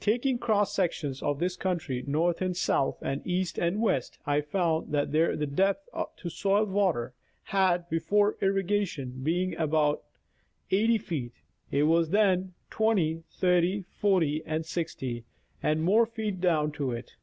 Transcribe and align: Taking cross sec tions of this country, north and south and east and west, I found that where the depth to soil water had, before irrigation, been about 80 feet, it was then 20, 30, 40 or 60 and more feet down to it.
Taking 0.00 0.36
cross 0.36 0.74
sec 0.74 0.92
tions 0.92 1.22
of 1.22 1.38
this 1.38 1.56
country, 1.56 2.04
north 2.06 2.42
and 2.42 2.54
south 2.54 2.98
and 3.00 3.26
east 3.26 3.56
and 3.56 3.80
west, 3.80 4.18
I 4.26 4.42
found 4.42 4.92
that 4.92 5.08
where 5.12 5.34
the 5.34 5.46
depth 5.46 5.88
to 6.18 6.28
soil 6.28 6.66
water 6.66 7.14
had, 7.44 7.88
before 7.88 8.36
irrigation, 8.42 9.22
been 9.22 9.54
about 9.54 10.02
80 10.70 10.98
feet, 10.98 11.32
it 11.70 11.84
was 11.84 12.10
then 12.10 12.52
20, 12.68 13.22
30, 13.30 13.86
40 13.88 14.42
or 14.44 14.62
60 14.62 15.24
and 15.62 15.82
more 15.82 16.04
feet 16.04 16.38
down 16.38 16.70
to 16.72 16.90
it. 16.90 17.16